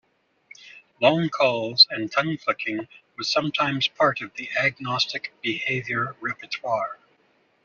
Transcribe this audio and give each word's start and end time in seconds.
Long 0.99 1.29
calls 1.29 1.85
and 1.91 2.11
tongue 2.11 2.35
flicking 2.35 2.87
was 3.17 3.29
sometimes 3.29 3.87
part 3.87 4.19
of 4.21 4.33
the 4.33 4.49
agonistic 4.57 5.27
behavior 5.43 6.15
repertoire. 6.19 6.97